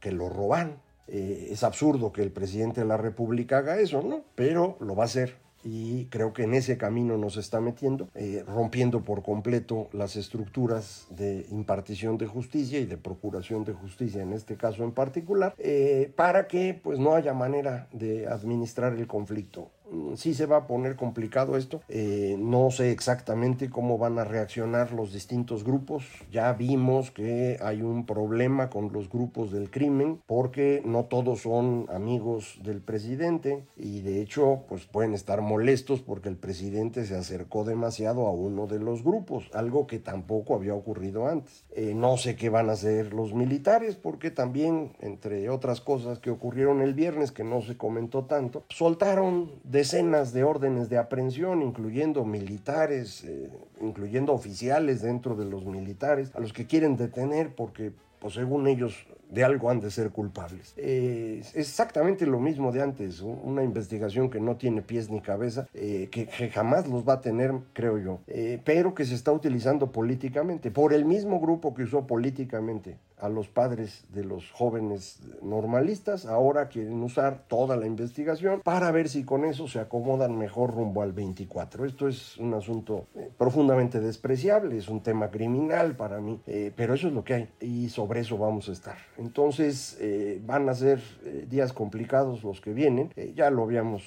que 0.00 0.12
lo 0.12 0.28
roban. 0.28 0.80
Eh, 1.06 1.48
es 1.50 1.64
absurdo 1.64 2.12
que 2.12 2.22
el 2.22 2.32
presidente 2.32 2.82
de 2.82 2.86
la 2.86 2.98
República 2.98 3.58
haga 3.58 3.80
eso, 3.80 4.02
¿no? 4.02 4.24
Pero 4.34 4.76
lo 4.80 4.94
va 4.94 5.04
a 5.04 5.06
hacer 5.06 5.36
y 5.64 6.06
creo 6.06 6.32
que 6.32 6.44
en 6.44 6.54
ese 6.54 6.78
camino 6.78 7.16
nos 7.16 7.36
está 7.36 7.60
metiendo, 7.60 8.08
eh, 8.14 8.44
rompiendo 8.46 9.02
por 9.02 9.22
completo 9.22 9.88
las 9.92 10.16
estructuras 10.16 11.06
de 11.10 11.46
impartición 11.50 12.16
de 12.18 12.26
justicia 12.26 12.78
y 12.78 12.86
de 12.86 12.96
procuración 12.96 13.64
de 13.64 13.72
justicia, 13.72 14.22
en 14.22 14.32
este 14.32 14.56
caso 14.56 14.84
en 14.84 14.92
particular, 14.92 15.54
eh, 15.58 16.12
para 16.16 16.46
que 16.46 16.78
pues 16.80 16.98
no 16.98 17.14
haya 17.14 17.34
manera 17.34 17.88
de 17.92 18.26
administrar 18.28 18.94
el 18.94 19.06
conflicto 19.06 19.70
sí 20.14 20.34
se 20.34 20.46
va 20.46 20.58
a 20.58 20.66
poner 20.66 20.96
complicado 20.96 21.56
esto. 21.56 21.80
Eh, 21.88 22.36
no 22.38 22.70
sé 22.70 22.90
exactamente 22.90 23.70
cómo 23.70 23.98
van 23.98 24.18
a 24.18 24.24
reaccionar 24.24 24.92
los 24.92 25.12
distintos 25.12 25.64
grupos. 25.64 26.04
Ya 26.30 26.52
vimos 26.52 27.10
que 27.10 27.58
hay 27.62 27.82
un 27.82 28.06
problema 28.06 28.70
con 28.70 28.92
los 28.92 29.08
grupos 29.08 29.50
del 29.50 29.70
crimen 29.70 30.20
porque 30.26 30.82
no 30.84 31.04
todos 31.04 31.42
son 31.42 31.86
amigos 31.90 32.58
del 32.62 32.80
presidente 32.80 33.64
y 33.76 34.00
de 34.00 34.20
hecho 34.20 34.64
pues 34.68 34.86
pueden 34.86 35.14
estar 35.14 35.40
molestos 35.40 36.00
porque 36.00 36.28
el 36.28 36.36
presidente 36.36 37.04
se 37.04 37.16
acercó 37.16 37.64
demasiado 37.64 38.26
a 38.26 38.32
uno 38.32 38.66
de 38.66 38.78
los 38.78 39.02
grupos, 39.02 39.50
algo 39.52 39.86
que 39.86 39.98
tampoco 39.98 40.54
había 40.54 40.74
ocurrido 40.74 41.26
antes. 41.26 41.64
Eh, 41.70 41.94
no 41.94 42.16
sé 42.16 42.36
qué 42.36 42.48
van 42.48 42.70
a 42.70 42.72
hacer 42.72 43.12
los 43.12 43.34
militares 43.34 43.96
porque 43.96 44.30
también, 44.30 44.92
entre 45.00 45.48
otras 45.50 45.80
cosas 45.80 46.18
que 46.18 46.30
ocurrieron 46.30 46.80
el 46.80 46.94
viernes 46.94 47.32
que 47.32 47.44
no 47.44 47.62
se 47.62 47.76
comentó 47.76 48.24
tanto, 48.24 48.64
soltaron 48.68 49.50
decenas 49.78 50.32
de 50.32 50.42
órdenes 50.42 50.88
de 50.88 50.98
aprehensión, 50.98 51.62
incluyendo 51.62 52.24
militares, 52.24 53.22
eh, 53.22 53.48
incluyendo 53.80 54.32
oficiales 54.32 55.02
dentro 55.02 55.36
de 55.36 55.44
los 55.44 55.64
militares, 55.66 56.32
a 56.34 56.40
los 56.40 56.52
que 56.52 56.66
quieren 56.66 56.96
detener 56.96 57.54
porque, 57.54 57.92
pues 58.18 58.34
según 58.34 58.66
ellos, 58.66 59.06
de 59.30 59.44
algo 59.44 59.70
han 59.70 59.80
de 59.80 59.90
ser 59.90 60.10
culpables. 60.10 60.74
Es 60.76 61.54
exactamente 61.54 62.26
lo 62.26 62.40
mismo 62.40 62.72
de 62.72 62.82
antes, 62.82 63.20
una 63.20 63.62
investigación 63.62 64.30
que 64.30 64.40
no 64.40 64.56
tiene 64.56 64.82
pies 64.82 65.10
ni 65.10 65.20
cabeza, 65.20 65.68
eh, 65.74 66.08
que, 66.10 66.26
jamás 66.50 66.88
los 66.88 67.06
va 67.06 67.14
a 67.14 67.20
tener, 67.20 67.52
creo 67.72 67.98
yo, 67.98 68.20
eh, 68.26 68.60
pero 68.64 68.94
que 68.94 69.04
se 69.04 69.14
está 69.14 69.32
utilizando 69.32 69.92
políticamente, 69.92 70.70
por 70.70 70.92
el 70.92 71.04
mismo 71.04 71.40
grupo 71.40 71.74
que 71.74 71.82
usó 71.82 72.06
políticamente 72.06 72.96
a 73.20 73.28
los 73.28 73.48
padres 73.48 74.04
de 74.10 74.24
los 74.24 74.52
jóvenes 74.52 75.18
normalistas, 75.42 76.24
ahora 76.24 76.68
quieren 76.68 77.02
usar 77.02 77.44
toda 77.48 77.76
la 77.76 77.86
investigación 77.86 78.60
para 78.60 78.92
ver 78.92 79.08
si 79.08 79.24
con 79.24 79.44
eso 79.44 79.66
se 79.66 79.80
acomodan 79.80 80.38
mejor 80.38 80.72
rumbo 80.72 81.02
al 81.02 81.12
24. 81.12 81.84
Esto 81.84 82.06
es 82.06 82.38
un 82.38 82.54
asunto 82.54 83.06
eh, 83.16 83.28
profundamente 83.36 83.98
despreciable, 83.98 84.78
es 84.78 84.88
un 84.88 85.02
tema 85.02 85.30
criminal 85.30 85.96
para 85.96 86.20
mí, 86.20 86.40
pero 86.76 86.94
eso 86.94 87.08
es 87.08 87.12
lo 87.12 87.24
que 87.24 87.34
hay 87.34 87.48
y 87.60 87.88
sobre 87.88 88.20
eso 88.20 88.38
vamos 88.38 88.68
a 88.68 88.72
estar. 88.72 88.96
Entonces 89.18 89.98
eh, 90.00 90.40
van 90.46 90.68
a 90.68 90.74
ser 90.74 91.00
eh, 91.24 91.44
días 91.50 91.72
complicados 91.72 92.44
los 92.44 92.60
que 92.60 92.72
vienen. 92.72 93.12
Eh, 93.16 93.32
ya 93.36 93.50
lo 93.50 93.64
habíamos 93.64 94.04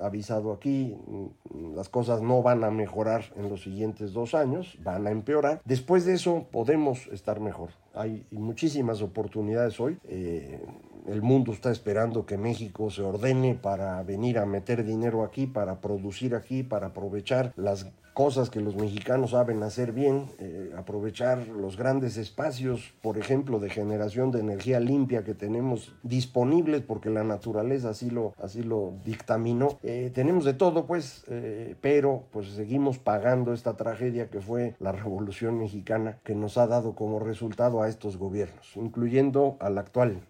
avisado 0.00 0.52
aquí, 0.52 0.96
mm, 1.06 1.74
las 1.74 1.90
cosas 1.90 2.22
no 2.22 2.42
van 2.42 2.64
a 2.64 2.70
mejorar 2.70 3.24
en 3.36 3.50
los 3.50 3.62
siguientes 3.62 4.12
dos 4.14 4.34
años, 4.34 4.78
van 4.82 5.06
a 5.06 5.10
empeorar. 5.10 5.60
Después 5.66 6.06
de 6.06 6.14
eso 6.14 6.46
podemos 6.50 7.06
estar 7.08 7.38
mejor. 7.38 7.70
Hay 7.94 8.26
muchísimas 8.30 9.02
oportunidades 9.02 9.78
hoy. 9.78 9.98
El 11.06 11.22
mundo 11.22 11.52
está 11.52 11.70
esperando 11.70 12.26
que 12.26 12.36
México 12.36 12.90
se 12.90 13.02
ordene 13.02 13.54
para 13.54 14.02
venir 14.02 14.38
a 14.38 14.46
meter 14.46 14.84
dinero 14.84 15.22
aquí, 15.22 15.46
para 15.46 15.80
producir 15.80 16.34
aquí, 16.34 16.62
para 16.62 16.88
aprovechar 16.88 17.52
las 17.56 17.86
cosas 18.16 18.48
que 18.48 18.62
los 18.62 18.76
mexicanos 18.76 19.32
saben 19.32 19.62
hacer 19.62 19.92
bien, 19.92 20.30
eh, 20.38 20.72
aprovechar 20.74 21.48
los 21.48 21.76
grandes 21.76 22.16
espacios, 22.16 22.94
por 23.02 23.18
ejemplo, 23.18 23.58
de 23.60 23.68
generación 23.68 24.30
de 24.30 24.40
energía 24.40 24.80
limpia 24.80 25.22
que 25.22 25.34
tenemos 25.34 25.94
disponibles 26.02 26.80
porque 26.80 27.10
la 27.10 27.24
naturaleza 27.24 27.90
así 27.90 28.08
lo, 28.08 28.32
así 28.42 28.62
lo 28.62 28.94
dictaminó. 29.04 29.78
Eh, 29.82 30.10
tenemos 30.14 30.46
de 30.46 30.54
todo, 30.54 30.86
pues, 30.86 31.24
eh, 31.28 31.76
pero 31.82 32.24
pues 32.30 32.48
seguimos 32.48 32.98
pagando 32.98 33.52
esta 33.52 33.76
tragedia 33.76 34.30
que 34.30 34.40
fue 34.40 34.76
la 34.78 34.92
Revolución 34.92 35.58
Mexicana 35.58 36.18
que 36.24 36.34
nos 36.34 36.56
ha 36.56 36.66
dado 36.66 36.94
como 36.94 37.18
resultado 37.18 37.82
a 37.82 37.88
estos 37.90 38.16
gobiernos, 38.16 38.72
incluyendo 38.76 39.58
al 39.60 39.76
actual. 39.76 40.22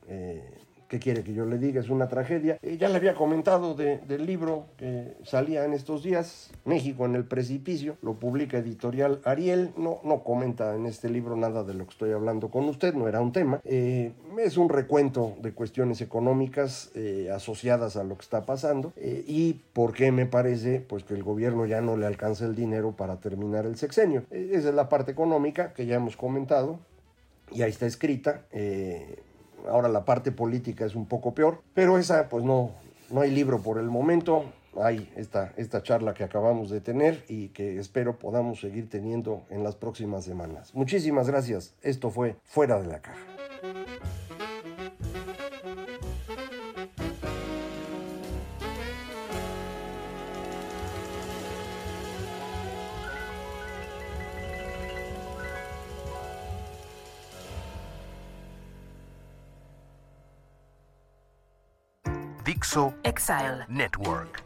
¿Qué 0.88 0.99
quiere 0.99 1.25
que 1.25 1.33
yo 1.33 1.44
le 1.46 1.59
diga? 1.59 1.81
Es 1.81 1.90
una 1.90 2.09
tragedia. 2.09 2.59
Eh, 2.62 2.77
ya 2.79 2.88
le 2.88 2.96
había 2.96 3.14
comentado 3.14 3.75
de, 3.75 3.99
del 3.99 4.27
libro 4.27 4.66
que 4.77 5.16
salía 5.25 5.64
en 5.64 5.72
estos 5.72 6.03
días, 6.03 6.51
México 6.64 7.05
en 7.07 7.14
el 7.14 7.25
precipicio, 7.25 7.96
lo 8.03 8.14
publica 8.14 8.59
editorial 8.59 9.20
Ariel, 9.25 9.70
no, 9.77 10.01
no 10.05 10.22
comenta 10.22 10.75
en 10.75 10.87
este 10.87 11.09
libro 11.09 11.37
nada 11.37 11.64
de 11.64 11.75
lo 11.75 11.85
que 11.85 11.90
estoy 11.90 12.12
hablando 12.12 12.51
con 12.51 12.68
usted, 12.68 12.94
no 12.94 13.09
era 13.09 13.20
un 13.20 13.33
tema. 13.33 13.61
Eh, 13.64 14.12
es 14.38 14.57
un 14.57 14.68
recuento 14.68 15.35
de 15.40 15.53
cuestiones 15.53 16.01
económicas 16.01 16.90
eh, 16.94 17.31
asociadas 17.35 17.96
a 17.96 18.05
lo 18.05 18.16
que 18.16 18.22
está 18.22 18.44
pasando 18.44 18.92
eh, 18.96 19.25
y 19.27 19.55
por 19.72 19.92
qué 19.92 20.12
me 20.12 20.27
parece 20.27 20.81
pues 20.81 21.05
que 21.05 21.14
el 21.14 21.22
gobierno 21.22 21.66
ya 21.66 21.81
no 21.81 21.96
le 21.96 22.07
alcanza 22.07 22.46
el 22.46 22.55
dinero 22.55 22.92
para 22.92 23.20
terminar 23.20 23.66
el 23.66 23.77
sexenio. 23.77 24.25
Eh, 24.31 24.51
esa 24.53 24.68
es 24.70 24.75
la 24.75 24.88
parte 24.88 25.12
económica 25.12 25.72
que 25.72 25.87
ya 25.87 25.96
hemos 25.96 26.16
comentado 26.16 26.79
y 27.53 27.62
ahí 27.62 27.70
está 27.70 27.87
escrita. 27.87 28.42
Eh, 28.51 29.22
ahora 29.69 29.88
la 29.88 30.05
parte 30.05 30.33
política 30.33 30.85
es 30.85 30.95
un 30.95 31.07
poco 31.07 31.35
peor, 31.35 31.62
pero 31.75 31.99
esa 31.99 32.29
pues 32.29 32.45
no, 32.45 32.73
no 33.11 33.21
hay 33.21 33.31
libro 33.31 33.61
por 33.61 33.79
el 33.79 33.90
momento. 33.90 34.45
Hay 34.83 35.11
esta, 35.16 35.55
esta 35.57 35.83
charla 35.83 36.12
que 36.12 36.23
acabamos 36.23 36.69
de 36.69 36.83
tener 36.83 37.25
y 37.29 37.49
que 37.49 37.79
espero 37.79 38.19
podamos 38.19 38.61
seguir 38.61 38.90
teniendo 38.90 39.42
en 39.49 39.64
las 39.64 39.75
próximas 39.75 40.25
semanas. 40.25 40.75
Muchísimas 40.75 41.29
gracias. 41.29 41.75
Esto 41.83 42.11
fue 42.11 42.37
Fuera 42.45 42.79
de 42.81 42.87
la 42.87 43.01
Caja. 43.01 43.36
Exile. 63.05 63.65
Network. 63.71 64.46